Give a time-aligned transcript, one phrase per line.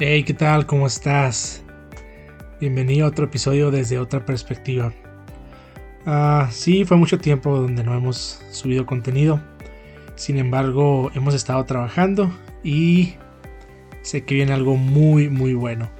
[0.00, 0.64] Hey, ¿qué tal?
[0.64, 1.64] ¿Cómo estás?
[2.60, 4.92] Bienvenido a otro episodio desde otra perspectiva.
[6.06, 9.40] Ah, sí, fue mucho tiempo donde no hemos subido contenido.
[10.14, 12.32] Sin embargo, hemos estado trabajando
[12.62, 13.14] y
[14.02, 15.90] sé que viene algo muy, muy bueno.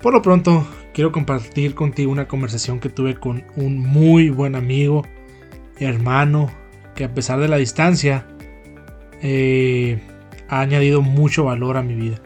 [0.00, 0.64] Por lo pronto,
[0.94, 5.04] quiero compartir contigo una conversación que tuve con un muy buen amigo,
[5.80, 6.48] hermano,
[6.94, 8.24] que a pesar de la distancia,
[9.20, 10.00] eh,
[10.48, 12.22] ha añadido mucho valor a mi vida.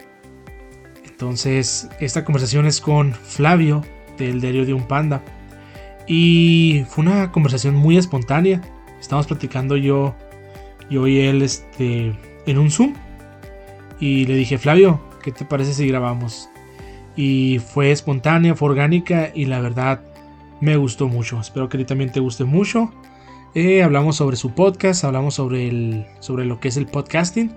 [1.17, 3.81] Entonces, esta conversación es con Flavio,
[4.19, 5.23] del diario de un panda.
[6.05, 8.61] Y fue una conversación muy espontánea.
[9.01, 10.13] Estamos platicando yo,
[10.91, 12.93] yo y él este, en un Zoom.
[13.99, 16.49] Y le dije, Flavio, ¿qué te parece si grabamos?
[17.15, 20.01] Y fue espontánea, fue orgánica y la verdad
[20.61, 21.39] me gustó mucho.
[21.39, 22.91] Espero que a ti también te guste mucho.
[23.55, 27.51] Eh, hablamos sobre su podcast, hablamos sobre, el, sobre lo que es el podcasting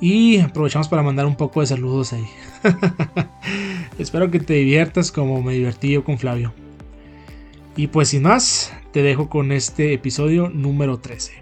[0.00, 2.26] y aprovechamos para mandar un poco de saludos ahí.
[3.98, 6.52] Espero que te diviertas como me divertí yo con Flavio.
[7.76, 11.32] Y pues sin más, te dejo con este episodio número 13.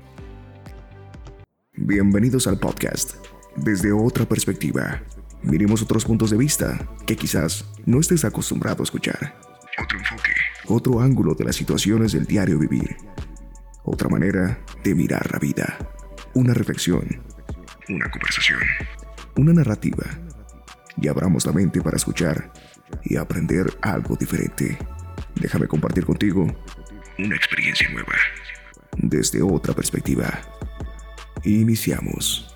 [1.75, 3.15] Bienvenidos al podcast.
[3.57, 5.03] Desde otra perspectiva,
[5.43, 9.35] miremos otros puntos de vista que quizás no estés acostumbrado a escuchar.
[9.83, 10.31] Otro enfoque.
[10.69, 12.97] Otro ángulo de las situaciones del diario vivir.
[13.85, 15.77] Otra manera de mirar la vida.
[16.35, 17.23] Una reflexión
[17.89, 18.61] una conversación,
[19.37, 20.05] una narrativa.
[21.01, 22.53] Y abramos la mente para escuchar
[23.05, 24.77] y aprender algo diferente.
[25.35, 26.47] Déjame compartir contigo
[27.19, 28.13] una experiencia nueva,
[28.99, 30.29] desde otra perspectiva.
[31.45, 32.55] Iniciamos.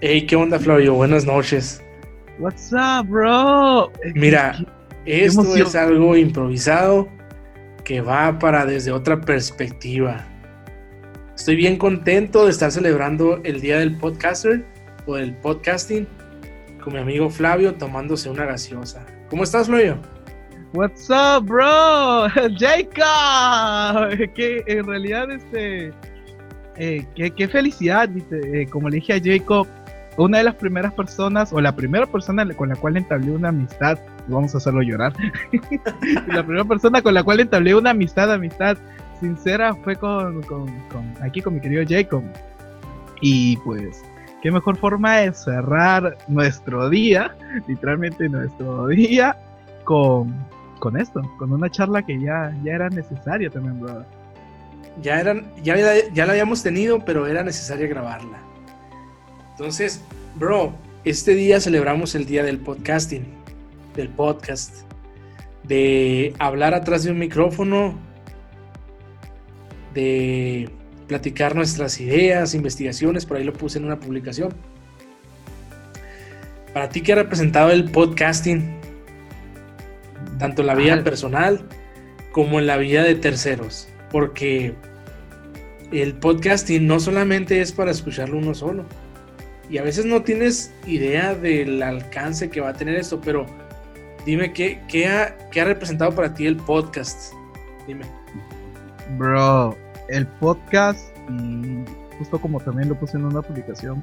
[0.00, 0.94] Hey, ¿qué onda, Flavio?
[0.94, 1.82] Buenas noches.
[2.38, 3.92] What's up, bro?
[4.14, 4.64] Mira,
[5.04, 7.08] esto es algo improvisado
[7.84, 10.26] que va para desde otra perspectiva.
[11.42, 14.64] Estoy bien contento de estar celebrando el día del podcaster
[15.06, 16.06] o del podcasting
[16.80, 19.04] con mi amigo Flavio tomándose una gaseosa.
[19.28, 19.98] ¿Cómo estás, Flavio?
[20.72, 22.28] What's up, bro?
[22.56, 24.16] Jacob.
[24.36, 25.92] Que en realidad, este,
[26.76, 29.66] eh, qué, felicidad, eh, como le dije a Jacob,
[30.18, 33.98] una de las primeras personas, o la primera persona con la cual entablé una amistad,
[34.28, 35.12] vamos a hacerlo llorar,
[36.28, 38.78] la primera persona con la cual entablé una amistad, amistad
[39.22, 40.42] sincera fue con,
[41.22, 42.22] aquí con mi querido Jacob.
[43.20, 44.02] Y pues,
[44.42, 47.34] qué mejor forma de cerrar nuestro día,
[47.68, 49.36] literalmente nuestro día,
[49.84, 50.34] con,
[50.80, 54.04] con esto, con una charla que ya, ya era necesaria también, brother.
[55.00, 55.76] Ya, eran, ya,
[56.12, 58.38] ya la habíamos tenido, pero era necesaria grabarla.
[59.52, 60.74] Entonces, bro,
[61.04, 63.24] este día celebramos el día del podcasting,
[63.94, 64.82] del podcast,
[65.62, 67.94] de hablar atrás de un micrófono
[69.94, 70.70] de
[71.06, 74.54] platicar nuestras ideas, investigaciones, por ahí lo puse en una publicación.
[76.72, 78.80] Para ti, ¿qué ha representado el podcasting?
[80.38, 81.60] Tanto en la vida personal
[82.32, 83.88] como en la vida de terceros.
[84.10, 84.74] Porque
[85.92, 88.86] el podcasting no solamente es para escucharlo uno solo.
[89.68, 93.46] Y a veces no tienes idea del alcance que va a tener esto, pero
[94.26, 97.32] dime qué, qué, ha, qué ha representado para ti el podcast.
[97.86, 98.04] Dime.
[99.18, 99.76] Bro,
[100.12, 101.84] el podcast, y
[102.18, 104.02] justo como también lo puse en una publicación,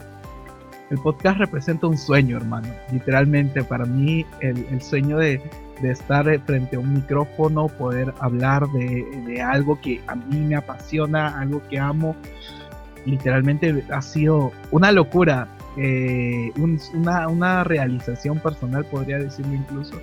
[0.90, 2.68] el podcast representa un sueño, hermano.
[2.92, 5.40] Literalmente, para mí, el, sueño de,
[5.84, 11.62] estar frente a un micrófono, poder hablar de, algo que a mí me apasiona, algo
[11.70, 12.16] que amo,
[13.06, 15.47] literalmente ha sido una locura,
[15.78, 19.96] eh, una, una realización personal, podría decirlo incluso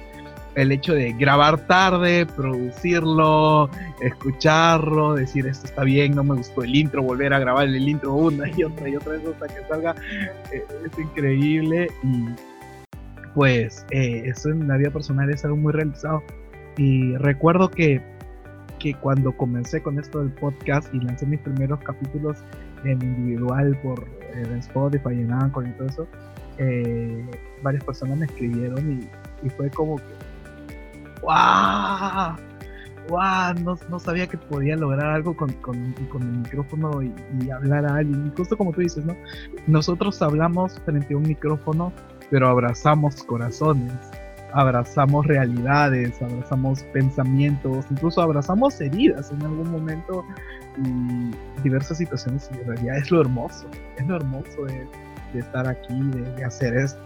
[0.56, 3.68] el hecho de grabar tarde, producirlo,
[4.00, 8.14] escucharlo, decir esto está bien, no me gustó el intro, volver a grabar el intro
[8.14, 9.94] una y otra y otra vez hasta que salga,
[10.50, 12.24] eh, es increíble y
[13.34, 16.22] pues eh, eso en la vida personal es algo muy realizado.
[16.78, 18.00] Y recuerdo que,
[18.78, 22.38] que cuando comencé con esto del podcast y lancé mis primeros capítulos
[22.84, 26.08] en individual por eh, Spotify y en Anchor y todo eso,
[27.62, 29.06] varias personas me escribieron
[29.42, 30.02] y fue como que
[31.22, 32.36] ¡Wow!
[33.08, 33.54] ¡Wow!
[33.62, 38.32] No, no, sabía que podía lograr algo con, con, el micrófono y, hablar a alguien.
[38.36, 39.16] justo como tú dices, ¿no?
[39.66, 41.92] Nosotros hablamos frente a un micrófono,
[42.30, 43.92] pero abrazamos corazones,
[44.52, 50.24] abrazamos realidades, abrazamos pensamientos, incluso abrazamos heridas en algún momento
[50.84, 52.50] y diversas situaciones.
[52.52, 54.86] Y en realidad es lo hermoso, es lo hermoso de,
[55.32, 57.00] de estar aquí, de, de hacer esto.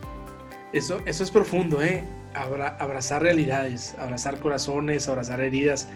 [0.72, 2.04] Eso, eso es profundo, ¿eh?
[2.34, 5.88] Abrazar realidades, abrazar corazones, abrazar heridas.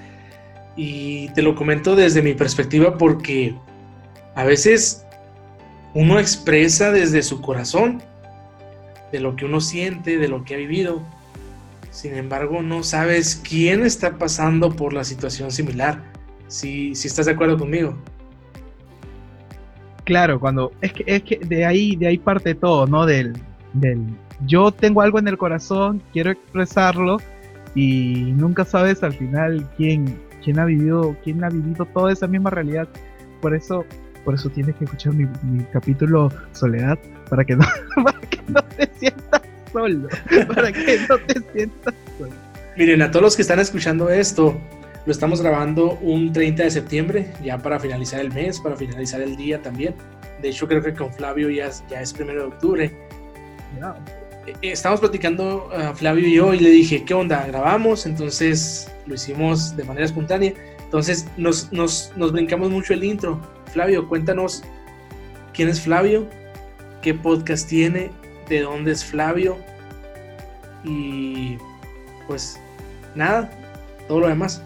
[0.76, 3.54] Y te lo comento desde mi perspectiva porque
[4.34, 5.06] a veces
[5.94, 8.02] uno expresa desde su corazón
[9.12, 11.02] de lo que uno siente, de lo que ha vivido.
[11.90, 16.02] Sin embargo, no sabes quién está pasando por la situación similar.
[16.48, 17.96] Si, si estás de acuerdo conmigo.
[20.04, 23.06] Claro, cuando es que es que de ahí de ahí parte todo, ¿no?
[23.06, 23.32] Del
[23.72, 24.04] del
[24.46, 27.18] yo tengo algo en el corazón, quiero expresarlo
[27.74, 32.50] y nunca sabes al final quién quién ha vivido quién ha vivido toda esa misma
[32.50, 32.88] realidad.
[33.40, 33.84] Por eso
[34.24, 35.26] por eso tienes que escuchar mi,
[35.72, 36.98] capítulo Soledad
[37.28, 37.64] para que no
[38.04, 39.42] para que no te sientas
[39.72, 40.08] solo,
[40.54, 42.32] para que no te sientas solo.
[42.76, 44.60] Miren, a todos los que están escuchando esto,
[45.06, 49.36] lo estamos grabando un 30 de septiembre, ya para finalizar el mes, para finalizar el
[49.36, 49.94] día también.
[50.42, 52.84] De hecho, creo que con Flavio ya, ya es primero de octubre.
[52.86, 54.23] Eh,
[54.62, 57.46] estamos platicando uh, Flavio y yo y le dije, ¿qué onda?
[57.46, 58.06] ¿Grabamos?
[58.06, 60.54] Entonces lo hicimos de manera espontánea.
[60.82, 63.40] Entonces nos, nos, nos brincamos mucho el intro.
[63.72, 64.62] Flavio, cuéntanos
[65.52, 66.28] quién es Flavio,
[67.02, 68.10] qué podcast tiene,
[68.48, 69.56] de dónde es Flavio
[70.84, 71.56] y
[72.26, 72.60] pues
[73.14, 73.50] nada,
[74.06, 74.62] todo lo demás.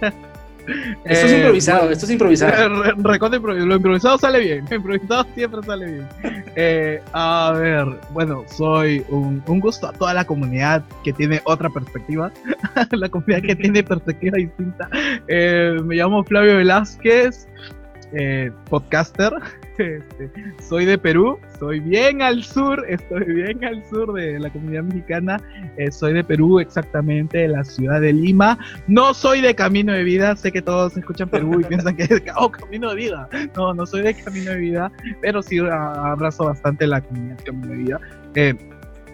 [0.66, 2.68] Esto es eh, improvisado, esto es improvisado.
[2.68, 6.08] Lo improvisado sale bien, lo improvisado siempre sale bien.
[6.56, 12.32] Eh, a ver, bueno, soy un, gusto a toda la comunidad que tiene otra perspectiva,
[12.90, 14.88] la comunidad que tiene perspectiva distinta.
[15.28, 17.48] Eh, me llamo Flavio Velázquez,
[18.68, 19.32] podcaster.
[19.78, 20.30] Este,
[20.60, 25.40] soy de Perú, soy bien al sur, estoy bien al sur de la comunidad mexicana.
[25.76, 28.58] Eh, soy de Perú, exactamente, de la ciudad de Lima.
[28.86, 32.22] No soy de Camino de Vida, sé que todos escuchan Perú y piensan que es
[32.36, 33.28] oh, Camino de Vida.
[33.56, 37.76] No, no soy de Camino de Vida, pero sí abrazo bastante la comunidad Camino de
[37.76, 38.00] Vida.
[38.34, 38.54] Eh,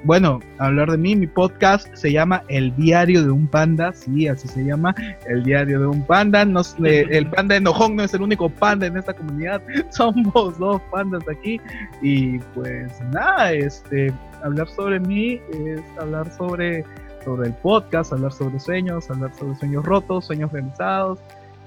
[0.05, 4.47] bueno, hablar de mí, mi podcast se llama El Diario de un Panda, sí, así
[4.47, 4.95] se llama,
[5.27, 6.45] El Diario de un Panda.
[6.45, 9.61] No, eh, el panda enojón no es el único panda en esta comunidad,
[9.91, 11.61] somos dos pandas aquí.
[12.01, 14.13] Y pues nada, este,
[14.43, 16.85] hablar sobre mí es hablar sobre,
[17.25, 21.19] sobre el podcast, hablar sobre sueños, hablar sobre sueños rotos, sueños realizados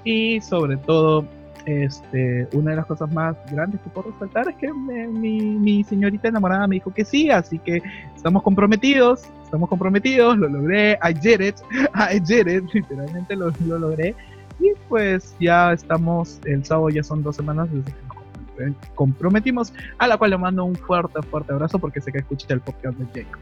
[0.04, 1.26] y sobre todo
[1.66, 6.66] este, una de las cosas más grandes que puedo resaltar es que mi, señorita enamorada
[6.66, 7.82] me dijo que sí, así que
[8.14, 11.56] estamos comprometidos, estamos comprometidos, lo logré, I did it,
[11.94, 14.14] I did it, literalmente lo, logré.
[14.60, 20.06] Y pues ya estamos, el sábado ya son dos semanas desde que nos comprometimos, a
[20.06, 23.06] la cual le mando un fuerte, fuerte abrazo porque sé que escucha el podcast de
[23.06, 23.38] Jake.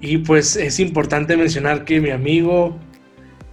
[0.00, 2.76] Y pues es importante mencionar que mi amigo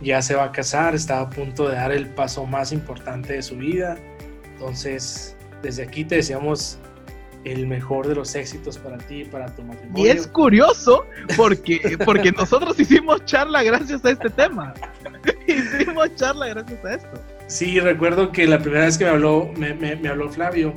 [0.02, 3.42] ya se va a casar, está a punto de dar el paso más importante de
[3.42, 3.98] su vida.
[4.54, 6.80] Entonces, desde aquí te deseamos
[7.44, 10.06] el mejor de los éxitos para ti y para tu matrimonio.
[10.06, 11.06] Y es curioso
[11.38, 14.74] porque, porque nosotros hicimos charla gracias a este tema.
[15.48, 17.22] hicimos charla gracias a esto.
[17.48, 20.74] Sí, recuerdo que la primera vez que me habló, me, habló Flavio,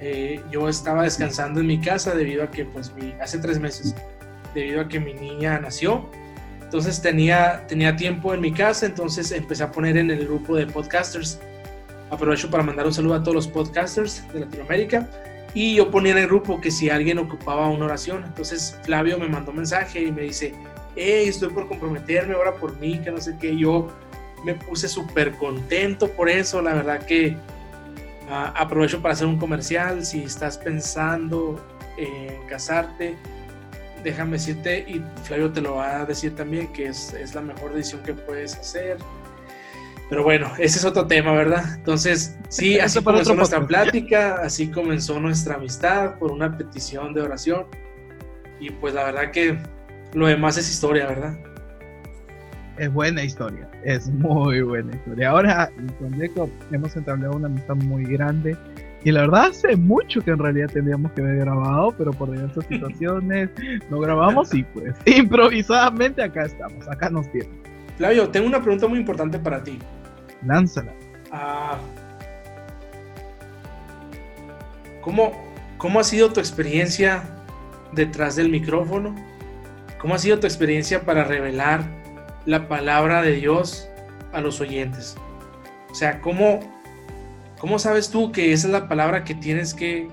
[0.00, 3.94] eh, yo estaba descansando en mi casa debido a que, pues, mi, hace tres meses,
[4.52, 6.10] debido a que mi niña nació
[6.70, 10.68] entonces tenía, tenía tiempo en mi casa, entonces empecé a poner en el grupo de
[10.68, 11.40] podcasters.
[12.10, 15.10] Aprovecho para mandar un saludo a todos los podcasters de Latinoamérica.
[15.52, 19.26] Y yo ponía en el grupo que si alguien ocupaba una oración, entonces Flavio me
[19.26, 20.54] mandó un mensaje y me dice,
[20.94, 23.56] hey, estoy por comprometerme ahora por mí, que no sé qué.
[23.56, 23.88] Yo
[24.44, 26.62] me puse súper contento por eso.
[26.62, 27.36] La verdad que
[28.30, 30.06] ah, aprovecho para hacer un comercial.
[30.06, 31.60] Si estás pensando
[31.96, 33.16] en casarte,
[34.02, 38.02] déjame decirte, y Flavio te lo va a decir también, que es, la mejor decisión
[38.02, 38.98] que puedes hacer.
[40.08, 41.64] Pero bueno, ese es otro tema, ¿verdad?
[41.76, 47.66] Entonces, sí, así comenzó nuestra plática, así comenzó nuestra amistad por una petición de oración.
[48.58, 49.58] Y pues la verdad que
[50.14, 51.38] lo demás es historia, ¿verdad?
[52.76, 55.30] Es buena historia, es muy buena historia.
[55.30, 58.56] Ahora, con Jacob hemos entablado una amistad muy grande
[59.02, 62.64] y la verdad hace mucho que en realidad tendríamos que haber grabado, pero por diversas
[62.68, 63.50] situaciones
[63.88, 67.60] no grabamos y pues improvisadamente acá estamos, acá nos tienen.
[67.96, 69.78] Flavio, tengo una pregunta muy importante para ti.
[70.46, 70.92] Lánzala.
[71.32, 71.78] Ah,
[75.02, 75.32] ¿cómo,
[75.78, 77.22] ¿Cómo ha sido tu experiencia
[77.92, 79.14] detrás del micrófono?
[79.98, 81.84] ¿Cómo ha sido tu experiencia para revelar
[82.46, 83.88] la palabra de Dios
[84.32, 85.16] a los oyentes?
[85.90, 86.79] O sea, ¿cómo,
[87.60, 90.08] ¿Cómo sabes tú que esa es la palabra que tienes que,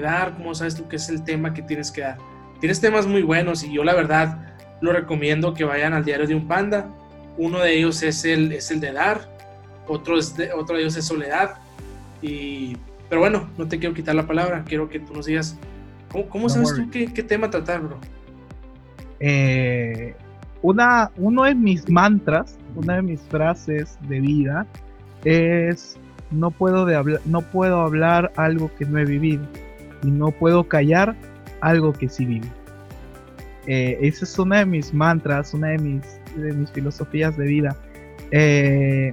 [0.00, 0.36] dar?
[0.36, 2.18] ¿Cómo sabes tú que es el tema que tienes que dar?
[2.60, 6.36] Tienes temas muy buenos y yo la verdad lo recomiendo que vayan al diario de
[6.36, 6.88] un panda.
[7.36, 9.28] Uno de ellos es el, es el de dar,
[9.88, 11.56] otro, es de, otro de ellos es soledad.
[12.22, 12.76] Y,
[13.08, 15.58] pero bueno, no te quiero quitar la palabra, quiero que tú nos digas,
[16.30, 17.98] ¿cómo, sabes tú qué, tema tratar, bro?
[19.18, 20.14] Eh,
[20.62, 24.64] una, uno de mis mantras, una de mis frases de vida
[25.24, 25.98] es
[26.34, 29.44] no puedo, de no puedo hablar algo que no he vivido
[30.02, 31.14] y no puedo callar
[31.60, 32.46] algo que sí vivo.
[33.66, 37.76] eh, esa es una de mis mantras, una de mis, de mis filosofías de vida.
[38.30, 39.12] Eh,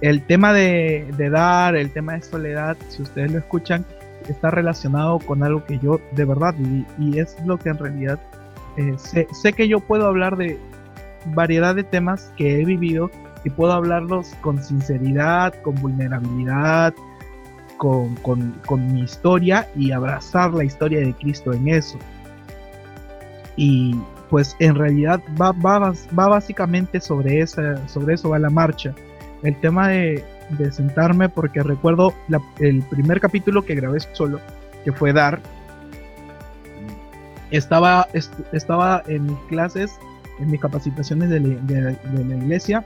[0.00, 3.86] el tema de, dar, el tema de soledad, si ustedes lo escuchan,
[4.28, 8.20] está relacionado con algo que yo de verdad viví y es lo que en realidad
[8.76, 10.58] eh, sé, sé, que yo puedo hablar de
[11.26, 13.10] variedad de temas que he vivido
[13.44, 16.94] y puedo hablarlos con sinceridad, con vulnerabilidad,
[17.76, 18.14] con,
[18.66, 21.98] con, mi historia y abrazar la historia de Cristo en eso.
[23.56, 23.94] Y
[24.30, 28.94] pues en realidad va, va, va básicamente sobre, esa, sobre eso va la marcha.
[29.42, 30.24] El tema de,
[30.70, 32.14] sentarme porque recuerdo
[32.58, 34.40] el primer capítulo que grabé solo,
[34.84, 35.40] que fue Dar.
[37.50, 38.08] Estaba,
[38.52, 39.98] estaba en mis clases,
[40.40, 42.84] en mis capacitaciones de, la iglesia,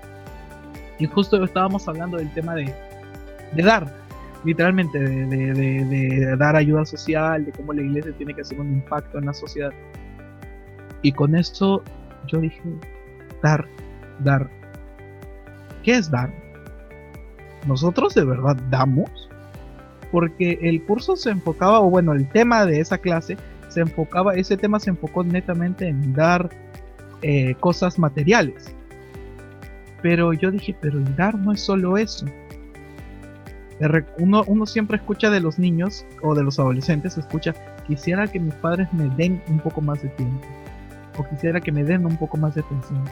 [0.99, 2.75] y justo estábamos hablando del tema de,
[3.57, 3.93] dar,
[4.45, 9.27] literalmente, de, dar ayuda social, de cómo la iglesia tiene que hacer un impacto en
[9.27, 9.73] la sociedad.
[11.03, 11.83] Y con esto
[12.27, 12.61] yo dije,
[13.43, 13.67] dar,
[14.19, 14.51] dar.
[15.85, 16.33] ¿Qué es dar?
[17.67, 19.31] ¿Nosotros de verdad damos?
[20.11, 23.37] Porque el curso se enfocaba, o bueno, el tema de esa clase
[23.69, 26.49] se enfocaba, ese tema se enfocó netamente en dar
[27.23, 28.75] eh, cosas materiales.
[30.03, 32.27] Pero yo dije, pero el dar no es solo eso.
[34.19, 37.55] Uno, uno siempre escucha de los niños o de los adolescentes, escucha,
[37.87, 40.47] quisiera que mis padres me den un poco más de tiempo
[41.19, 43.05] o quisiera que me den un poco más de atención.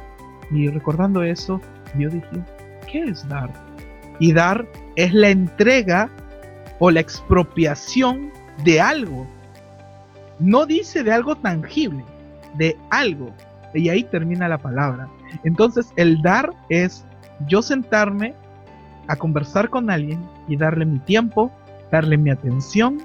[0.50, 1.60] Y recordando eso,
[1.98, 2.42] yo dije,
[2.90, 3.50] ¿qué es dar?
[4.18, 6.08] Y dar es la entrega
[6.78, 8.30] o la expropiación
[8.64, 9.26] de algo.
[10.38, 12.04] No dice de algo tangible,
[12.54, 13.32] de algo.
[13.74, 15.08] Y ahí termina la palabra.
[15.44, 17.04] Entonces el dar es
[17.48, 18.34] yo sentarme
[19.08, 21.52] a conversar con alguien y darle mi tiempo,
[21.90, 22.98] darle mi atención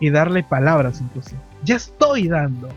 [0.00, 1.36] y darle palabras incluso.
[1.64, 2.68] Ya estoy dando.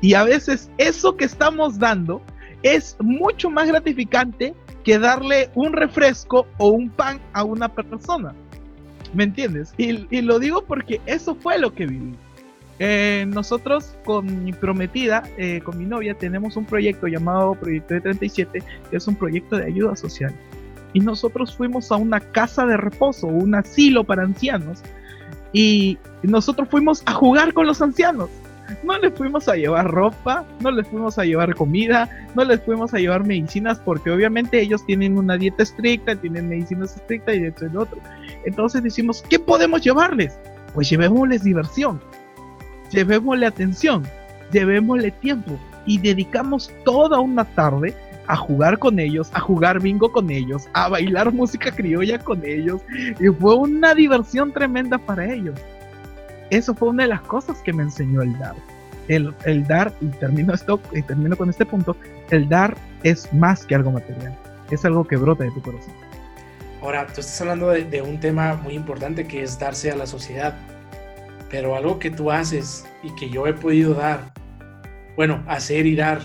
[0.00, 2.22] Y a veces eso que estamos dando
[2.62, 8.34] es mucho más gratificante que darle un refresco o un pan a una persona.
[9.14, 9.74] ¿Me entiendes?
[9.76, 12.14] Y, lo digo porque eso fue lo que viví.
[12.78, 18.00] Eh, nosotros con mi prometida, eh, con mi novia, tenemos un proyecto llamado Proyecto de
[18.00, 20.34] 37, que es un proyecto de ayuda social.
[20.92, 24.82] Y nosotros fuimos a una casa de reposo, un asilo para ancianos,
[25.52, 28.30] y nosotros fuimos a jugar con los ancianos
[28.82, 32.94] no les fuimos a llevar ropa, no les fuimos a llevar comida, no les fuimos
[32.94, 37.66] a llevar medicinas porque obviamente ellos tienen una dieta estricta, tienen medicinas estrictas y esto
[37.66, 37.98] y lo otro.
[38.44, 40.38] Entonces decimos, ¿qué podemos llevarles?
[40.74, 42.00] Pues llevémosles diversión,
[42.92, 44.04] llevémosle atención,
[44.52, 47.94] llevémosle tiempo y dedicamos toda una tarde
[48.28, 52.80] a jugar con ellos, a jugar bingo con ellos, a bailar música criolla con ellos
[53.18, 55.58] y fue una diversión tremenda para ellos
[56.52, 58.54] eso fue una de las cosas que me enseñó el dar.
[59.08, 61.96] El, dar, y termino, esto, termino con este punto,
[62.30, 64.38] el dar es más que algo material,
[64.70, 65.94] es algo que brota de tu corazón.
[66.82, 70.06] Ahora, tú estás hablando de, de un tema muy importante que es darse a la
[70.06, 70.54] sociedad,
[71.52, 74.32] pero algo que tú haces y que yo he podido dar,
[75.16, 76.18] bueno, hacer y dar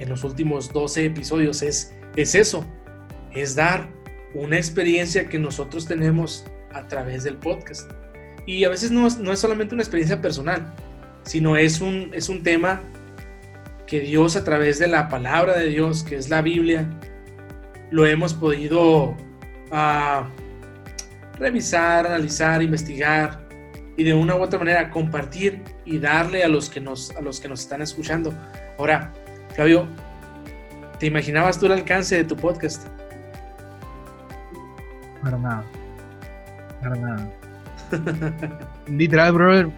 [0.00, 2.66] en los últimos 12 episodios es, es eso,
[3.32, 3.88] es dar
[4.34, 7.92] una experiencia que nosotros tenemos a través del podcast.
[8.44, 10.74] Y a veces no, no es solamente una experiencia personal,
[11.22, 12.82] sino es un, es un tema
[13.86, 16.90] que Dios a través de la palabra de Dios, que es la Biblia,
[17.92, 19.10] lo hemos podido
[19.70, 20.24] uh,
[21.38, 23.49] revisar, analizar, investigar
[24.00, 27.38] y de una u otra manera compartir y darle a los que nos, a los
[27.38, 28.32] que nos están escuchando.
[28.78, 29.12] Ahora,
[29.54, 29.86] Flavio,
[30.98, 32.88] ¿te imaginabas tú el alcance de tu podcast?
[35.22, 35.64] Para nada.
[36.80, 37.30] Para nada.
[38.86, 39.68] Literal, brother.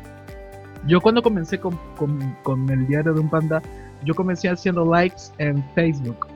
[0.87, 1.77] Yo cuando comencé con,
[2.71, 3.61] el diario de un panda,
[4.05, 6.29] yo comencé haciendo likes en Facebook.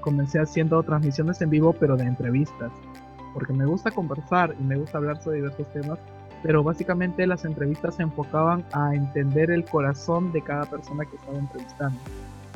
[0.00, 2.72] Comencé haciendo transmisiones en vivo, pero de entrevistas.
[3.34, 5.98] Porque me gusta conversar y me gusta hablar sobre diversos temas.
[6.42, 11.38] Pero básicamente las entrevistas se enfocaban a entender el corazón de cada persona que estaba
[11.38, 11.98] entrevistando.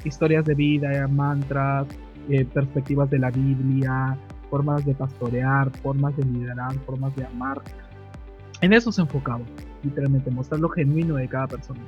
[0.04, 1.86] Historias de vida, mantras,
[2.28, 4.16] eh, perspectivas de la Biblia,
[4.50, 7.60] formas de pastorear, formas de liderar, formas de amar
[8.62, 9.40] en eso se enfocaba,
[9.82, 11.80] literalmente, mostrar lo genuino de cada persona.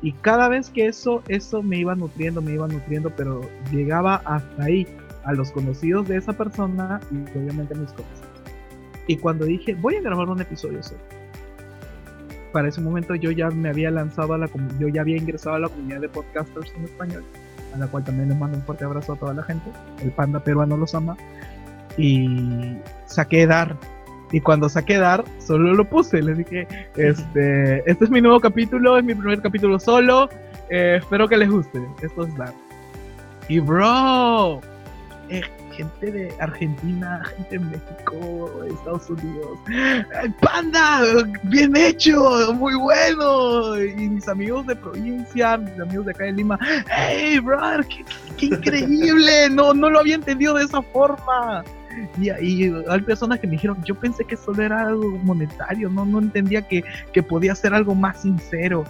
[0.00, 3.40] Y cada vez que eso, eso me iba nutriendo, me iba nutriendo, pero
[3.72, 4.86] llegaba hasta ahí,
[5.24, 8.27] a los conocidos de esa persona y obviamente a mis conocidos.
[9.08, 11.00] Y cuando dije, voy a grabar un episodio solo,
[12.52, 14.48] para ese momento yo ya me había lanzado a la
[14.78, 17.24] yo ya había ingresado a la comunidad de podcasters en español,
[17.74, 19.70] a la cual también les mando un fuerte abrazo a toda la gente.
[20.02, 21.16] El panda peruano los ama.
[21.96, 23.76] Y saqué Dar
[24.30, 26.22] Y cuando saqué Dar, solo lo puse.
[26.22, 30.28] Le dije, este, este es mi nuevo capítulo, es mi primer capítulo solo.
[30.70, 31.80] Eh, espero que les guste.
[32.02, 32.52] Esto es Dar.
[33.48, 34.60] Y bro,
[35.30, 35.40] eh,
[35.78, 39.58] gente de Argentina, gente de México, Estados Unidos.
[40.42, 41.02] ¡Panda!
[41.44, 42.52] ¡Bien hecho!
[42.54, 43.80] ¡Muy bueno!
[43.80, 46.58] Y mis amigos de provincia, mis amigos de acá de Lima.
[46.90, 47.86] ¡Hey, brother!
[48.36, 49.48] ¡Qué, increíble!
[49.58, 51.64] No, no lo había entendido de esa forma.
[52.20, 56.18] Y, hay personas que me dijeron, yo pensé que solo era algo monetario, no, no
[56.18, 58.84] entendía que, que podía ser algo más sincero.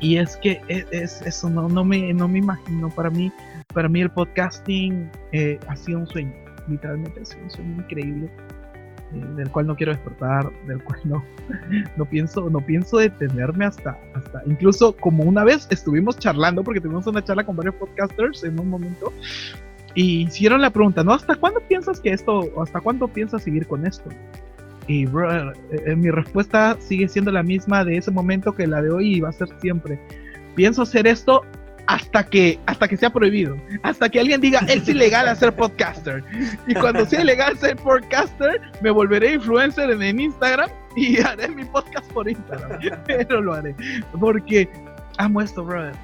[0.00, 2.90] Y es que e, es, eso no, no, me, no me imagino.
[2.90, 3.32] Para mí,
[3.74, 6.32] para mí el podcasting eh, ha sido un sueño,
[6.68, 8.30] literalmente ha sido un sueño increíble,
[9.12, 11.24] eh, del cual no quiero despertar, del cual no,
[11.96, 17.06] no pienso, no pienso detenerme hasta, hasta, incluso como una vez estuvimos charlando, porque tuvimos
[17.06, 19.12] una charla con varios podcasters en un momento,
[19.94, 21.12] y hicieron la pregunta, ¿no?
[21.12, 24.08] ¿Hasta cuándo piensas que esto, hasta cuándo piensas seguir con esto?
[24.86, 28.90] Y bro, eh, mi respuesta sigue siendo la misma de ese momento que la de
[28.90, 29.98] hoy y va a ser siempre.
[30.56, 31.42] Pienso hacer esto
[31.86, 36.24] hasta que, hasta que sea prohibido, hasta que alguien diga es ilegal hacer podcaster.
[36.66, 42.10] Y cuando sea ilegal ser podcaster, me volveré influencer en, Instagram y haré mi podcast
[42.12, 42.80] por Instagram.
[43.06, 43.74] Pero lo haré.
[44.18, 44.68] Porque
[45.18, 45.94] amo esto, brother.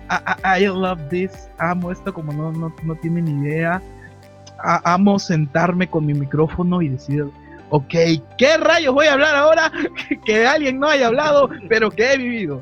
[0.44, 1.48] I, love this.
[1.58, 3.82] Amo esto como no, no, no tienen idea.
[4.84, 7.24] amo sentarme con mi micrófono y decir,
[7.70, 7.94] ok,
[8.36, 9.72] ¿qué rayos voy a hablar ahora
[10.24, 12.60] que alguien no haya hablado, pero que he vivido?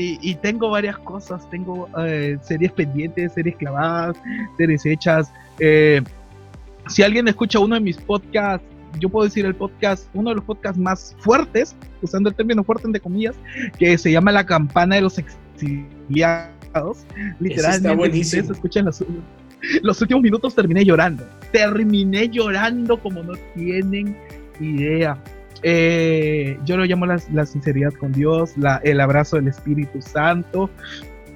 [0.00, 4.16] Y, tengo varias cosas, tengo eh, series pendientes, series clavadas,
[4.56, 5.32] series hechas.
[5.58, 6.00] Eh,
[6.86, 8.64] si alguien escucha uno de mis podcasts,
[9.00, 12.86] yo puedo decir el podcast, uno de los podcasts más fuertes, usando el término fuerte
[12.86, 13.34] entre comillas,
[13.76, 17.04] que se llama La Campana de los Exiliados.
[17.40, 19.04] Literalmente, si ustedes escuchan los,
[19.82, 21.28] los últimos minutos terminé llorando.
[21.50, 24.16] Terminé llorando como no tienen
[24.60, 25.20] idea.
[25.62, 30.70] Eh, yo lo llamo la, sinceridad con Dios, el abrazo del Espíritu Santo,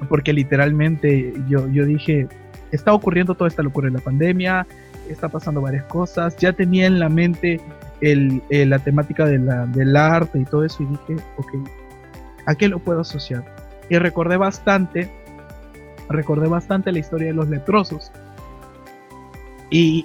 [0.09, 2.29] porque literalmente yo, yo dije,
[2.71, 4.67] está ocurriendo toda esta locura en la pandemia,
[5.09, 7.61] está pasando varias cosas, ya tenía en la mente
[8.01, 11.53] el, la temática de del arte y todo eso y dije, ok,
[12.47, 13.45] ¿a qué lo puedo asociar?
[13.89, 15.11] Y recordé bastante,
[16.09, 18.13] recordé bastante la historia de los leprosos.
[19.71, 20.05] y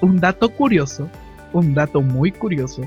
[0.00, 1.08] un dato curioso,
[1.52, 2.82] un dato muy curioso,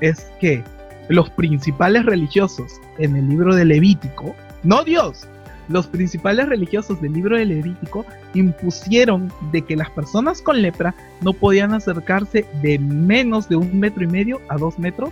[0.00, 0.62] es que
[1.08, 5.26] los principales religiosos en el libro de Levítico, no Dios,
[5.68, 11.32] los principales religiosos del libro de Levítico impusieron de que las personas con lepra no
[11.32, 15.10] podían acercarse de menos de un metro y medio a dos metros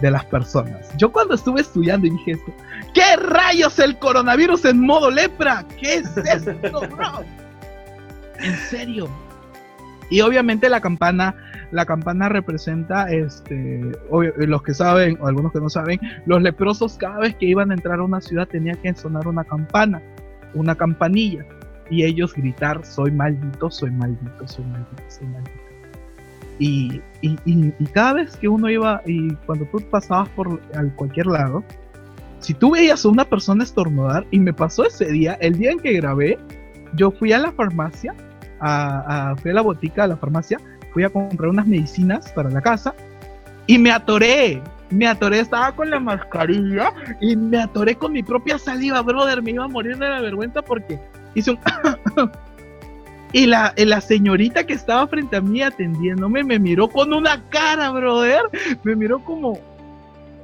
[0.00, 0.88] de las personas.
[0.96, 2.54] Yo cuando estuve estudiando y dije esto,
[2.94, 5.64] ¿qué rayos el coronavirus en modo lepra?
[5.78, 7.24] ¿Qué es esto, bro?
[8.40, 9.08] En serio.
[10.10, 11.34] Y obviamente la campana
[11.70, 13.92] la campana representa, este,
[14.36, 17.74] los que saben o algunos que no saben, los leprosos cada vez que iban a
[17.74, 20.00] entrar a una ciudad tenía que sonar una campana,
[20.54, 21.44] una campanilla,
[21.90, 25.58] y ellos gritar, soy maldito, soy maldito, soy maldito, soy maldito.
[26.58, 30.60] Y, y, cada vez que uno iba, y cuando tú pasabas por
[30.96, 31.62] cualquier lado,
[32.40, 35.78] si tú veías a una persona estornudar, y me pasó ese día, el día en
[35.78, 36.38] que grabé,
[36.94, 38.14] yo fui a la farmacia,
[38.60, 40.58] a, a, fui a la botica, a la farmacia,
[40.92, 42.94] fui a comprar unas medicinas para la casa
[43.68, 44.62] y me atoré.
[44.90, 49.42] Me atoré, estaba con la mascarilla y me atoré con mi propia saliva, brother.
[49.42, 50.98] Me iba a morir de la vergüenza porque
[51.34, 51.58] hice un.
[53.32, 57.90] y la, la señorita que estaba frente a mí atendiéndome me miró con una cara,
[57.90, 58.40] brother.
[58.82, 59.58] Me miró como.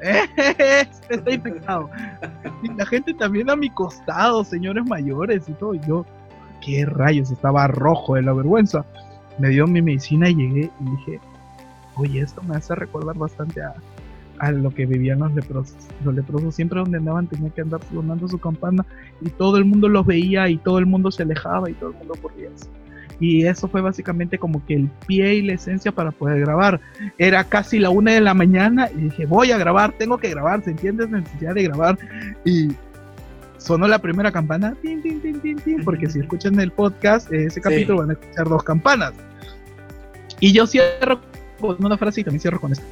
[1.08, 1.88] está infectado.
[2.62, 5.74] Y la gente también a mi costado, señores mayores y todo.
[5.74, 6.04] Y yo,
[6.60, 8.84] qué rayos, estaba rojo de la vergüenza
[9.38, 11.20] me dio mi medicina y llegué y dije,
[11.96, 13.74] oye, esto me hace recordar bastante a,
[14.52, 15.76] lo que vivían los leprosos.
[16.04, 18.84] Los leprosos siempre donde andaban tenían que andar sonando su campana
[19.22, 21.96] y todo el mundo los veía y todo el mundo se alejaba y todo el
[21.96, 22.50] mundo corría
[23.20, 26.80] Y eso fue básicamente como que el pie y la esencia para poder grabar.
[27.16, 30.62] Era casi la una de la mañana y dije, voy a grabar, tengo que grabar,
[30.62, 31.08] ¿se entiende?
[31.08, 31.96] La necesidad de grabar.
[32.44, 32.68] Y
[33.64, 34.76] sonó la primera campana,
[35.84, 39.14] porque si escuchan el podcast, ese capítulo van a escuchar dos campanas.
[40.38, 41.20] Y yo cierro
[41.58, 42.84] con una frase y también cierro con este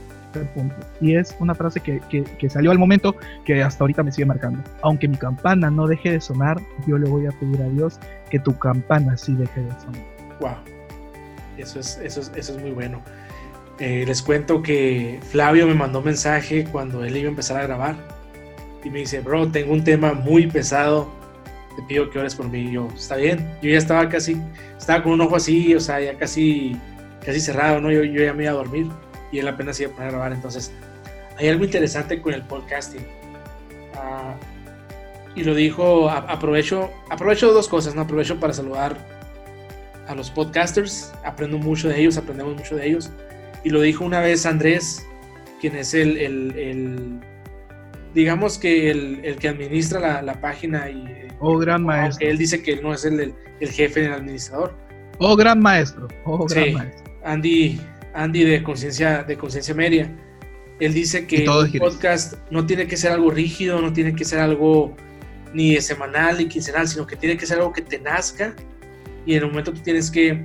[0.54, 0.74] punto.
[1.02, 4.62] Y es una frase que, que, salió al momento que hasta ahorita me sigue marcando.
[4.80, 7.98] Aunque mi campana no deje de sonar, yo le voy a pedir a Dios
[8.30, 10.02] que tu campana sí deje de sonar.
[10.40, 10.56] Wow.
[11.58, 13.02] Eso es, eso es, eso es muy bueno.
[13.78, 17.64] Eh, les cuento que Flavio me mandó un mensaje cuando él iba a empezar a
[17.64, 18.21] grabar
[18.84, 21.10] y me dice, bro, tengo un tema muy pesado,
[21.76, 22.60] te pido que ores por mí.
[22.60, 24.40] Y yo, está bien, yo ya estaba casi,
[24.78, 26.76] estaba con un ojo así, o sea, ya casi,
[27.24, 27.90] casi cerrado, ¿no?
[27.90, 28.88] Yo, yo ya me iba a dormir.
[29.30, 30.32] y él apenas iba a poner a grabar.
[30.32, 30.72] Entonces,
[31.38, 33.06] hay algo interesante con el podcasting.
[33.94, 34.34] Ah,
[35.34, 38.02] y lo dijo, aprovecho, aprovecho dos cosas, ¿no?
[38.02, 38.96] Aprovecho para saludar
[40.06, 43.10] a los podcasters, aprendo mucho de ellos, aprendemos mucho de ellos.
[43.64, 45.06] Y lo dijo una vez Andrés,
[45.60, 47.20] quien es el, el,
[48.14, 51.28] digamos que el, que administra la, la página y...
[51.40, 52.28] Oh, gran maestro.
[52.28, 54.74] él dice que no es el, el jefe del administrador.
[55.18, 56.08] Oh, gran maestro.
[56.24, 57.12] Oh, gran maestro.
[57.24, 57.80] Andy,
[58.14, 60.10] Andy de conciencia de conciencia media.
[60.80, 64.40] Él dice que el podcast no tiene que ser algo rígido, no tiene que ser
[64.40, 64.96] algo
[65.54, 68.54] ni semanal ni quincenal, sino que tiene que ser algo que te nazca
[69.26, 70.44] y en el momento tú tienes que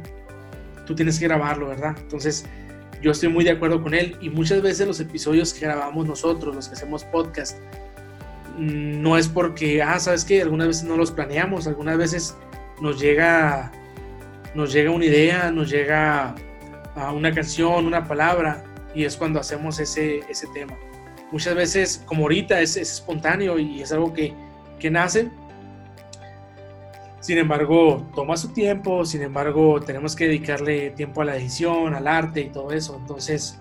[0.86, 1.96] tú tienes que grabarlo, ¿verdad?
[2.00, 2.46] Entonces,
[3.02, 6.56] yo estoy muy de acuerdo con él y muchas veces los episodios que grabamos nosotros,
[6.56, 7.60] los que hacemos podcast,
[8.58, 12.36] mm, no es porque, ah, sabes que algunas veces no los planeamos, algunas veces
[12.82, 13.72] nos llega,
[14.56, 16.36] nos llega una idea, nos llega
[16.96, 18.64] a una canción, una palabra
[18.96, 20.76] y es cuando hacemos ese, ese tema.
[21.32, 24.34] Muchas veces, como ahorita, es, es espontáneo y es algo que,
[24.80, 25.30] que nace.
[27.28, 32.08] Sin embargo, toma su tiempo, sin embargo, tenemos que dedicarle tiempo a la edición, al
[32.08, 32.96] arte y todo eso.
[32.98, 33.60] Entonces,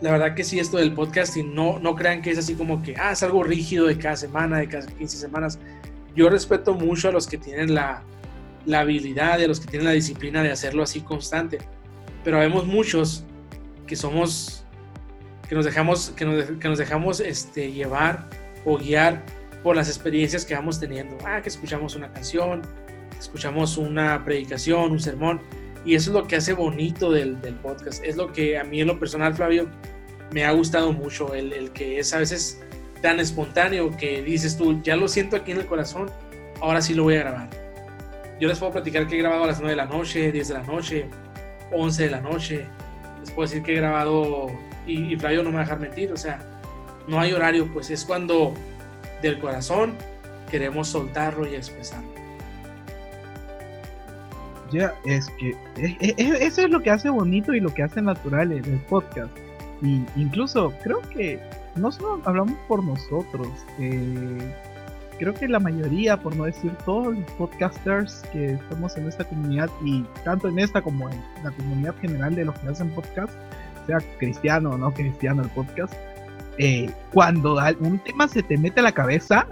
[0.00, 2.96] la verdad que sí, esto del podcasting, no, no crean que es así como que,
[2.98, 5.60] ah, es algo rígido de cada semana, de cada 15 semanas.
[6.16, 8.02] Yo respeto mucho a los que tienen la,
[8.66, 11.58] la habilidad a los que tienen la disciplina de hacerlo así constante.
[12.24, 13.24] Pero vemos muchos
[13.86, 14.64] que somos,
[15.48, 18.28] que nos dejamos, que nos, que nos dejamos este, llevar
[18.64, 19.24] o guiar
[19.64, 21.16] por las experiencias que vamos teniendo.
[21.24, 22.60] Ah, que escuchamos una canción,
[23.18, 25.40] escuchamos una predicación, un sermón,
[25.86, 28.04] y eso es lo que hace bonito del, del podcast.
[28.04, 29.68] Es lo que a mí en lo personal, Flavio,
[30.32, 32.62] me ha gustado mucho, el, el, que es a veces
[33.00, 36.10] tan espontáneo que dices tú, ya lo siento aquí en el corazón,
[36.60, 37.50] ahora sí lo voy a grabar.
[38.38, 40.54] Yo les puedo platicar que he grabado a las 9 de la noche, 10 de
[40.54, 41.06] la noche,
[41.72, 42.66] 11 de la noche.
[43.20, 44.48] Les puedo decir que he grabado,
[44.86, 46.38] y, y Flavio no me va a dejar mentir, o sea,
[47.08, 48.54] no hay horario, pues es cuando
[49.28, 49.94] del corazón,
[50.50, 52.08] queremos soltarlo y expresarlo.
[54.70, 55.54] Ya, es que
[56.18, 59.30] eso es lo que hace bonito y lo que hace natural el, el podcast.
[59.82, 61.40] Y incluso creo que
[61.76, 64.54] no solo hablamos por nosotros, eh,
[65.18, 69.70] creo que la mayoría, por no decir todos los podcasters que estamos en esta comunidad
[69.84, 73.32] y tanto en esta como en la comunidad general de los que hacen podcast,
[73.86, 75.94] sea cristiano o no cristiano el podcast,
[76.58, 79.46] eh, cuando un tema se te mete a la cabeza,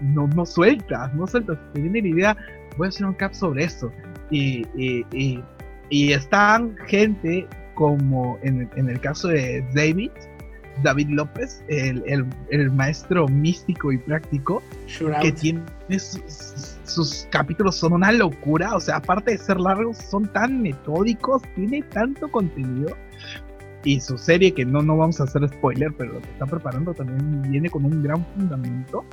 [0.00, 1.58] no, no sueltas, no sueltas.
[1.72, 2.36] Te viene la idea,
[2.76, 3.92] voy a hacer un cap sobre esto.
[4.30, 5.42] Y, y,
[5.90, 10.10] y, están gente como en, en, el caso de David,
[10.82, 14.62] David López, el, el, el maestro místico y práctico,
[15.20, 15.62] que tiene
[15.98, 21.42] sus, sus, capítulos son una locura, o sea, aparte de ser largos, son tan metódicos,
[21.54, 22.96] tiene tanto contenido
[23.84, 26.94] y su serie, que no, no vamos a hacer spoiler, pero lo que está preparando
[26.94, 29.04] también viene con un gran fundamento.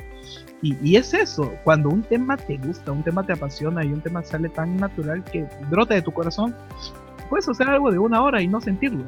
[0.62, 4.02] Y, y, es eso, cuando un tema te gusta, un tema te apasiona y un
[4.02, 6.56] tema sale tan natural que brota de tu corazón,
[7.30, 9.04] puedes hacer algo de una hora y no sentirlo.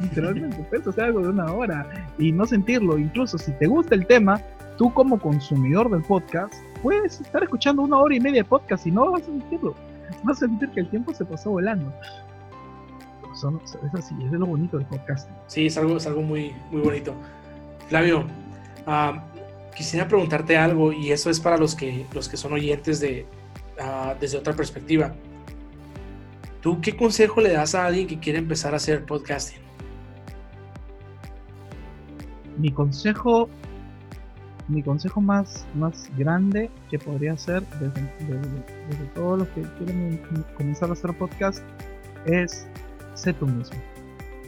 [0.00, 1.86] Literalmente, puedes hacer algo de una hora
[2.18, 2.98] y no sentirlo.
[2.98, 4.40] Incluso si te gusta el tema,
[4.76, 8.90] tú como consumidor del podcast, puedes estar escuchando una hora y media de podcast y
[8.90, 9.74] no vas a sentirlo.
[10.24, 11.92] Vas a sentir que el tiempo se pasó volando
[13.44, 15.28] es así, es de lo bonito del podcast.
[15.46, 17.14] Sí, es algo, es algo muy, muy bonito.
[17.88, 18.26] Flavio,
[18.86, 23.26] uh, quisiera preguntarte algo y eso es para los que, los que son oyentes de,
[23.78, 25.14] uh, desde otra perspectiva.
[26.62, 29.60] ¿Tú qué consejo le das a alguien que quiere empezar a hacer podcasting?
[32.56, 33.50] Mi consejo,
[34.66, 40.20] mi consejo más, más grande que podría ser desde, desde, desde todos los que quieren
[40.56, 41.62] comenzar a hacer podcast
[42.24, 42.66] es
[43.16, 43.76] sé tú mismo.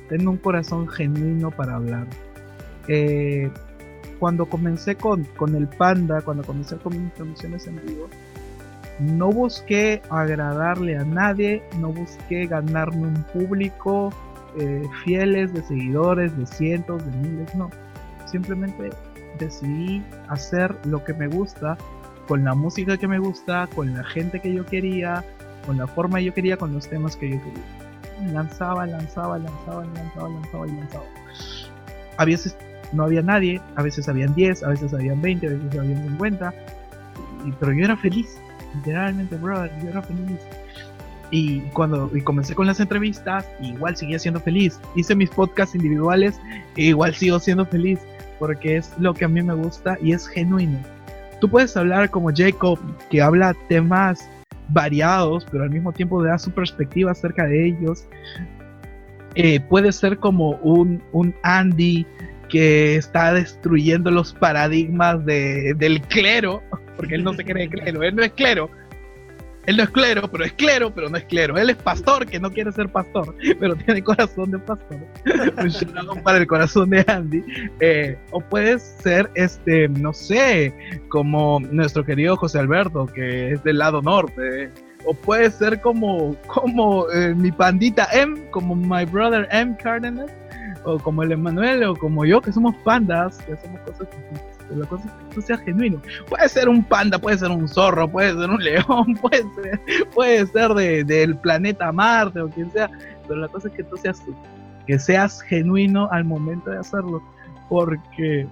[0.09, 2.07] Ten un corazón genuino para hablar.
[2.87, 3.51] Eh,
[4.19, 8.09] cuando comencé con, con el Panda, cuando comencé con mis transmisiones en vivo,
[9.01, 14.13] no busqué agradarle a nadie, no busqué ganarme un público
[14.59, 17.71] eh, fieles de seguidores, de cientos, de miles, no.
[18.27, 18.91] Simplemente
[19.39, 21.79] decidí hacer lo que me gusta,
[22.27, 25.25] con la música que me gusta, con la gente que yo quería,
[25.65, 27.78] con la forma que yo quería, con los temas que yo quería
[28.27, 31.05] lanzaba, lanzaba, lanzaba, lanzaba, lanzaba y lanzaba.
[32.17, 32.57] A veces
[32.93, 36.55] no había nadie, a veces habían 10, a veces habían 20, a veces habían 50,
[37.47, 38.39] y, pero yo era feliz,
[38.75, 40.39] literalmente, brother, yo era feliz.
[41.31, 44.81] Y cuando y comencé con las entrevistas, igual seguía siendo feliz.
[44.97, 46.41] Hice mis podcasts individuales,
[46.77, 47.99] e igual sigo siendo feliz,
[48.39, 50.79] porque es lo que a mí me gusta y es genuino.
[51.41, 52.79] Tú puedes hablar como Jacob,
[53.11, 54.29] que habla temas
[54.69, 58.05] variados, pero al mismo tiempo da su perspectiva acerca de ellos.
[59.35, 62.07] Eh, puede ser como un, un Andy
[62.49, 66.63] que está destruyendo los paradigmas de, del clero,
[66.97, 68.71] porque él no se cree clero, él no es clero,
[69.69, 71.59] él no es clero, pero es clero, pero no es clero.
[71.59, 74.97] Él es pastor, que no quiere ser pastor, pero tiene corazón de pastor.
[76.25, 77.45] para el corazón de Andy.
[77.81, 80.73] Eh, o puedes ser, este, no sé,
[81.11, 84.71] como nuestro querido José Alberto, que es del lado norte.
[85.05, 89.77] O puede ser como, como eh, mi pandita M, como my brother M.
[89.77, 90.31] Cárdenas.
[90.85, 94.09] O como el Emanuel, o como yo, que somos pandas, que hacemos cosas
[94.77, 96.01] la cosa es que tú seas genuino.
[96.29, 99.81] Puede ser un panda, puede ser un zorro, puede ser un león, puede ser,
[100.15, 102.91] puede ser de, del planeta Marte o quien sea,
[103.27, 104.35] pero la cosa es que tú seas tú,
[104.87, 107.23] que seas genuino al momento de hacerlo,
[107.69, 108.47] porque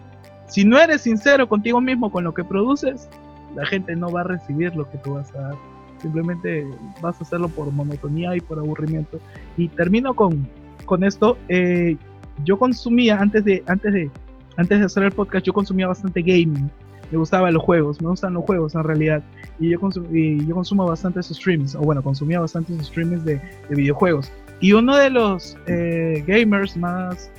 [0.47, 3.09] si no eres sincero contigo mismo con lo que produces,
[3.55, 5.55] la gente no va a recibir lo que tú vas a dar.
[6.01, 6.67] Simplemente
[7.01, 9.19] vas a hacerlo por monotonía y por aburrimiento.
[9.57, 10.47] Y termino con,
[10.85, 11.39] con esto.
[11.49, 11.97] Eh,
[12.45, 14.11] yo consumía antes de, antes de,
[14.57, 16.71] antes de hacer el podcast yo consumía bastante gaming.
[17.11, 19.23] Me gustaban los juegos, me gustan los juegos en realidad.
[19.61, 19.79] Y yo,
[20.13, 23.41] y yo consumo bastantes streams, o bueno, consumía bastantes streams de,
[23.71, 24.31] videojuegos.
[24.61, 27.31] Y uno de los eh, gamers más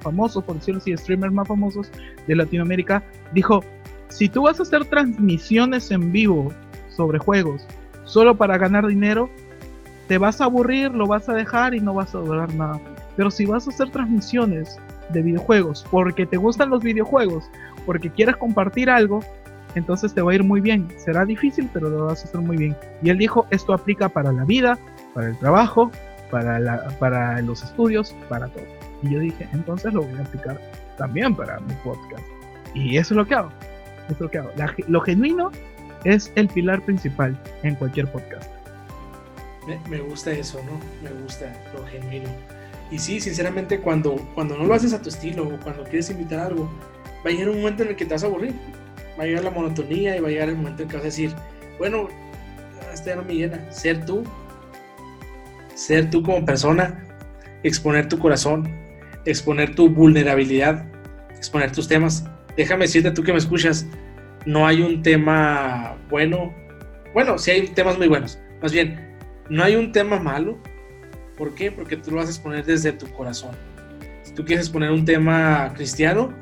[0.00, 1.90] famosos, por decirlo así, streamers más famosos
[2.26, 3.64] de Latinoamérica, dijo,
[4.08, 6.52] si tú vas a hacer transmisiones en vivo
[6.88, 7.66] sobre juegos
[8.04, 9.30] solo para ganar dinero,
[10.08, 12.80] te vas a aburrir, lo vas a dejar y no vas a lograr nada.
[13.16, 14.76] Pero si vas a hacer transmisiones
[15.12, 17.50] de videojuegos, porque te gustan los videojuegos,
[17.86, 19.20] porque quieres compartir algo,
[19.74, 20.88] entonces te va a ir muy bien.
[20.96, 22.76] Será difícil, pero lo vas a hacer muy bien.
[23.02, 24.78] Y él dijo, esto aplica para la vida,
[25.14, 25.90] para el trabajo,
[26.30, 28.64] para, la, para los estudios, para todo.
[29.02, 30.60] Y yo dije, entonces lo voy a aplicar
[30.96, 32.24] también para mi podcast.
[32.74, 33.50] Y eso es lo que hago.
[34.06, 34.50] Eso es lo que hago.
[34.88, 35.50] lo genuino
[36.04, 38.50] es el pilar principal en cualquier podcast.
[39.66, 40.80] Me, me gusta eso, ¿no?
[41.02, 42.28] Me gusta lo genuino.
[42.90, 46.40] Y sí, sinceramente, cuando, cuando no lo haces a tu estilo o cuando quieres invitar
[46.40, 46.70] algo,
[47.24, 48.54] va a llegar un momento en el que te vas a aburrir.
[49.18, 51.06] Va a llegar la monotonía y va a llegar el momento en que vas a
[51.06, 51.34] decir,
[51.78, 52.08] bueno,
[52.92, 53.70] este ya no me llena.
[53.70, 54.24] Ser tú,
[55.74, 57.04] ser tú como persona,
[57.62, 58.68] exponer tu corazón,
[59.24, 60.86] exponer tu vulnerabilidad,
[61.36, 62.24] exponer tus temas.
[62.56, 63.86] Déjame decirte tú que me escuchas,
[64.46, 66.52] no hay un tema bueno.
[67.14, 68.38] Bueno, sí hay temas muy buenos.
[68.62, 69.16] Más bien,
[69.48, 70.58] no hay un tema malo
[71.40, 71.72] ¿Por qué?
[71.72, 73.52] Porque tú lo vas a exponer desde tu corazón.
[74.24, 76.34] Si tú quieres exponer un tema cristiano,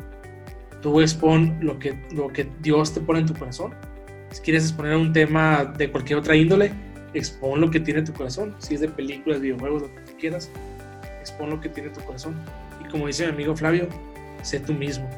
[0.82, 3.76] tú expon lo que, lo que Dios te pone en tu corazón.
[4.32, 6.72] Si quieres exponer un tema de cualquier otra índole,
[7.14, 8.56] expon lo que tiene tu corazón.
[8.58, 10.50] Si es de películas, videojuegos, lo que tú quieras,
[11.20, 12.34] expon lo que tiene tu corazón.
[12.84, 13.86] Y como dice mi amigo Flavio,
[14.42, 15.08] sé tú mismo.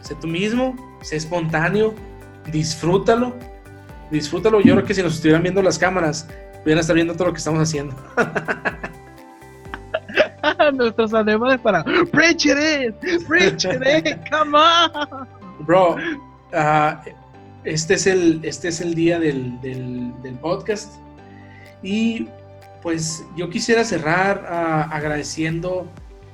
[0.00, 1.94] Sé tú mismo, sé espontáneo,
[2.50, 3.36] disfrútalo.
[4.10, 4.62] Disfrútalo.
[4.62, 6.26] Yo creo que si nos estuvieran viendo las cámaras,
[6.64, 7.94] a estar viendo todo lo que estamos haciendo.
[10.74, 12.94] Nuestros alemanes para Preach it,
[13.26, 15.26] preach it, come on.
[15.60, 15.96] Bro,
[16.52, 17.02] ah,
[17.64, 20.94] este, es el, este es el día del, del, podcast.
[21.82, 22.28] Y
[22.82, 25.86] pues yo quisiera cerrar ah, agradeciendo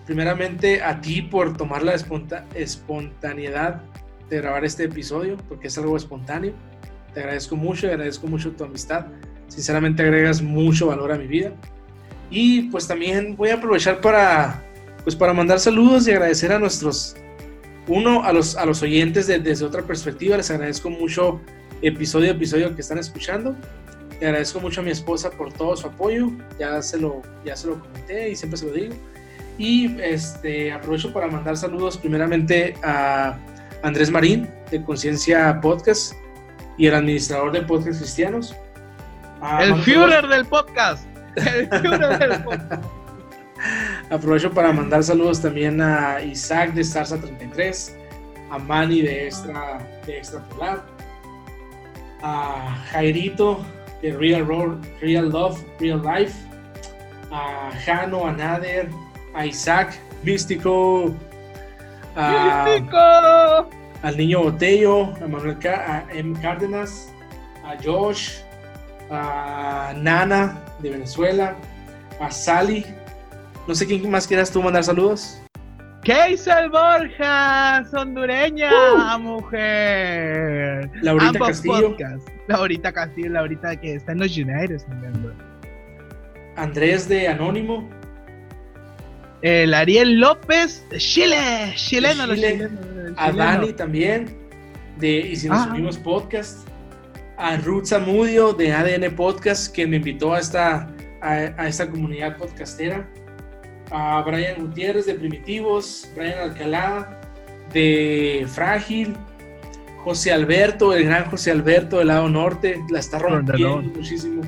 [0.06, 1.94] primeramente a ti por tomar la
[2.54, 3.82] espontaneidad
[4.30, 6.52] de grabar este episodio, porque es algo espontáneo.
[7.12, 9.06] Te agradezco mucho, agradezco mucho tu amistad.
[9.48, 11.52] Sinceramente agregas mucho valor a mi vida.
[12.30, 14.62] Y pues también voy a aprovechar para,
[15.02, 17.16] pues para mandar saludos y agradecer a nuestros,
[17.86, 20.36] uno, a los, a los oyentes desde otra perspectiva.
[20.36, 21.40] Les agradezco mucho
[21.82, 23.56] episodio a episodio que están escuchando.
[24.20, 26.30] Le agradezco mucho a mi esposa por todo su apoyo.
[26.58, 28.94] Ya se lo, ya se lo comenté y siempre se lo digo.
[29.58, 33.38] Y este, aprovecho para mandar saludos primeramente a
[33.82, 36.12] Andrés Marín de Conciencia Podcast
[36.76, 38.54] y el administrador de Podcast Cristianos.
[39.40, 41.06] Ah, el Führer del podcast.
[41.36, 42.84] El Führer del podcast.
[44.10, 47.96] Aprovecho para mandar saludos también a Isaac de Starsa 33,
[48.50, 50.84] a Manny de Extra, de Extra Polar,
[52.22, 53.64] a Jairito
[54.02, 54.46] de Real,
[55.00, 56.34] Real Love, Real Life,
[57.30, 58.88] a Jano, a Nader,
[59.34, 61.14] a Isaac, Místico,
[62.16, 63.68] ¡Místico!
[64.02, 66.38] al niño Botello, a Manuel a M.
[66.40, 67.12] Cárdenas,
[67.64, 68.40] a Josh,
[69.10, 71.56] a Nana de Venezuela,
[72.20, 72.84] a Sally.
[73.66, 75.40] No sé quién más quieras tú mandar saludos.
[76.02, 79.18] Keisel Borja, hondureña, uh.
[79.18, 80.90] mujer.
[81.02, 81.96] Laurita Castillo.
[82.46, 85.32] Laurita Castillo, Laurita que está en los United también,
[86.56, 87.88] Andrés de Anónimo.
[89.42, 92.68] El Ariel López Chile, chileno, Chile.
[93.16, 94.36] A Dani también,
[94.98, 95.70] de Y si nos ah.
[95.70, 96.67] unimos podcast
[97.38, 100.90] a Ruth Zamudio de ADN Podcast, que me invitó a esta,
[101.22, 103.08] a, esta comunidad podcastera.
[103.92, 107.20] a Brian Gutiérrez de Primitivos, Brian Alcalá
[107.72, 109.16] de Frágil,
[110.02, 114.42] José Alberto, el gran José Alberto del lado norte, la está rompiendo muchísimo.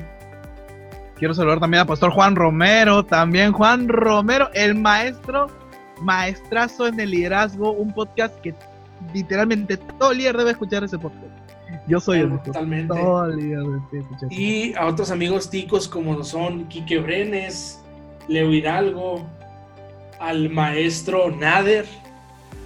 [1.15, 5.47] Quiero saludar también a Pastor Juan Romero, también Juan Romero, el maestro,
[6.01, 8.53] maestrazo en el liderazgo, un podcast que
[9.13, 11.40] literalmente todo líder debe escuchar ese podcast.
[11.87, 12.93] Yo soy el totalmente.
[14.29, 17.81] Y a otros amigos ticos como son Quique Brenes,
[18.27, 19.27] Leo Hidalgo,
[20.19, 21.85] al maestro Nader,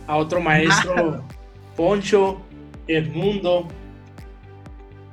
[0.08, 1.24] a otro maestro
[1.76, 2.42] Poncho,
[2.88, 3.68] Edmundo,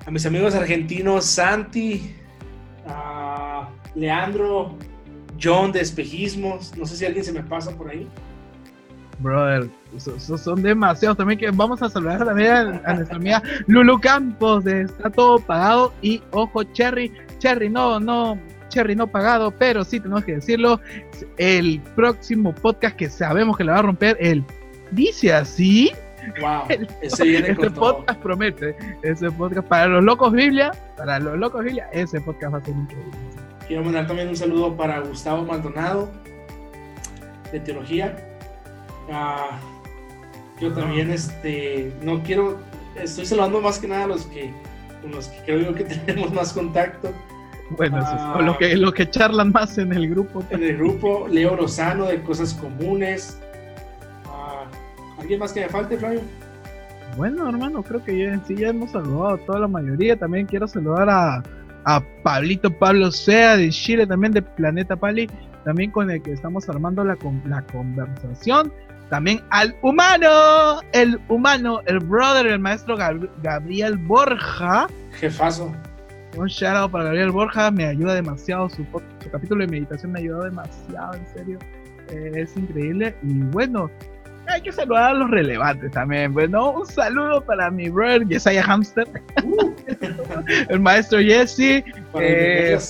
[0.05, 2.14] a mis amigos argentinos Santi,
[2.87, 4.76] a Leandro,
[5.40, 8.09] John de Espejismos, no sé si alguien se me pasa por ahí.
[9.22, 14.82] Brother, son demasiados también que vamos a saludar también a, nuestra amiga Lulu Campos de
[14.82, 20.24] Está Todo Pagado y ojo Cherry, Cherry no, no, Cherry no pagado, pero sí tenemos
[20.24, 20.80] que decirlo,
[21.37, 24.44] el próximo podcast que sabemos que le va a romper, el
[24.90, 25.92] dice así.
[26.40, 26.62] Wow,
[27.02, 31.88] ese viene este podcast promete, ese podcast para los locos Biblia, para los locos Biblia,
[31.92, 33.18] ese podcast va a ser increíble.
[33.66, 36.11] Quiero mandar también un saludo para Gustavo Maldonado
[37.52, 38.16] de teología.
[39.12, 39.59] Ah,
[40.61, 42.59] yo también, este, no quiero,
[42.96, 44.53] estoy saludando más que nada a los que
[45.03, 47.12] con los que creo que tenemos más contacto.
[47.70, 50.44] Bueno, ah, lo que, lo que charlan más en el grupo.
[50.51, 53.38] En el grupo, Leo Lozano de Cosas Comunes.
[54.27, 54.64] Ah,
[55.18, 56.20] ¿Alguien más que me falte, Flavio?
[57.16, 60.16] Bueno, hermano, creo que ya, sí ya hemos saludado a toda la mayoría.
[60.16, 61.42] También quiero saludar a,
[61.85, 65.29] a Pablito Pablo Sea de Chile, también de Planeta Pali,
[65.64, 68.72] también con el que estamos armando la, la conversación.
[69.12, 72.96] También al humano, el humano, el brother, el maestro
[73.42, 74.87] Gabriel Borja.
[75.20, 75.70] Jefazo
[76.38, 78.87] un shout out para Gabriel Borja, me ayuda demasiado, su,
[79.31, 81.59] capítulo de meditación me ayudó demasiado, en serio,
[82.09, 83.14] eh, es increíble.
[83.22, 83.90] Y bueno,
[84.46, 86.33] hay que saludar a los relevantes también.
[86.33, 89.07] Bueno, un saludo para mi brother Yesaya Hamster,
[90.70, 92.81] el maestro Jesse, para eh, el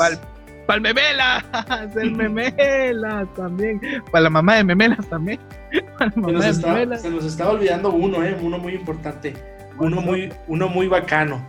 [0.80, 1.44] Memela,
[2.00, 3.80] el Memela también,
[4.10, 5.40] para la mamá de Memelas también.
[5.98, 9.34] se, nos estaba olvidando uno, eh, uno muy importante,
[9.78, 11.44] uno muy, uno muy bacano.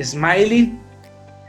[0.00, 0.78] Smiley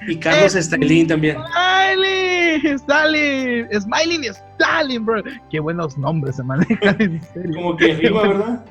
[0.08, 1.38] y Carlos Stalin también.
[1.38, 5.24] Smiley, Stalin, Smiley y Stalin, bro.
[5.50, 7.56] Qué buenos nombres se manejan, en serio.
[7.56, 8.66] Como que rima, ¿verdad?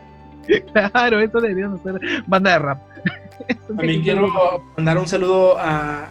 [0.72, 2.78] Claro, esto debería ser banda de rap.
[3.66, 6.08] También quiero mandar un saludo a,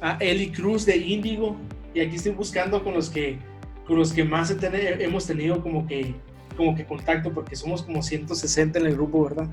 [0.00, 1.56] a Eli Cruz de Índigo.
[1.94, 3.38] Y aquí estoy buscando con los que,
[3.86, 6.14] con los que más hemos tenido como que,
[6.56, 9.48] como que contacto, porque somos como 160 en el grupo, ¿verdad?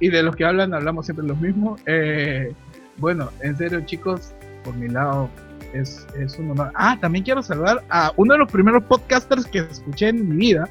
[0.00, 1.80] y de los que hablan, hablamos siempre los mismos.
[1.86, 2.52] Eh,
[2.96, 4.32] bueno, en serio, chicos,
[4.64, 5.30] por mi lado,
[5.72, 6.72] es, es un honor.
[6.74, 10.68] Ah, también quiero saludar a uno de los primeros podcasters que escuché en mi vida,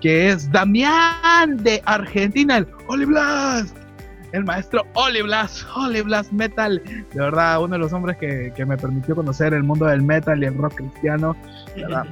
[0.00, 3.76] que es Damián de Argentina, el Oli Blast.
[4.32, 6.82] El maestro Oli Blast, Oli Blast Metal.
[6.84, 10.42] De verdad, uno de los hombres que, que me permitió conocer el mundo del metal
[10.42, 11.36] y el rock cristiano.
[11.74, 12.06] De verdad,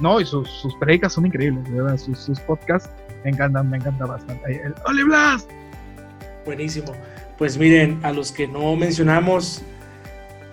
[0.00, 2.90] no, y sus, sus predicas son increíbles, de verdad, sus, sus podcasts
[3.24, 4.62] me encantan, me encanta bastante.
[4.62, 5.50] El Oli Blast.
[6.44, 6.92] Buenísimo.
[7.38, 9.62] Pues miren, a los que no mencionamos,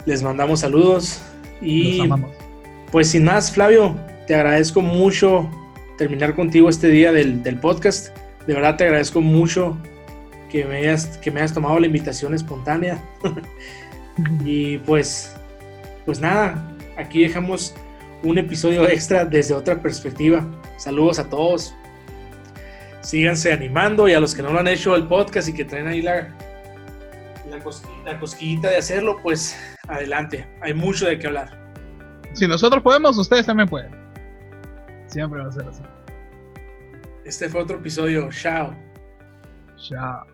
[0.05, 1.21] les mandamos saludos
[1.61, 2.01] y
[2.91, 3.95] pues sin más, Flavio,
[4.25, 5.49] te agradezco mucho
[5.97, 8.15] terminar contigo este día del, podcast.
[8.47, 9.77] De verdad te agradezco mucho
[10.51, 13.01] que me hayas, que me hayas tomado la invitación espontánea.
[14.45, 15.35] y pues,
[16.05, 16.61] pues nada,
[16.97, 17.73] aquí dejamos
[18.23, 20.45] un episodio extra desde otra perspectiva.
[20.77, 21.73] Saludos a todos.
[23.01, 25.87] Síganse animando y a los que no lo han hecho el podcast y que traen
[25.87, 26.35] ahí la,
[28.05, 30.47] la, cosquillita, de hacerlo, pues adelante.
[30.61, 31.57] Hay mucho de qué hablar.
[32.33, 33.91] Si nosotros podemos, ustedes también pueden.
[35.07, 35.81] Siempre va a ser así.
[37.25, 38.29] Este fue otro episodio.
[38.31, 38.75] Chao.
[39.77, 40.30] Chao.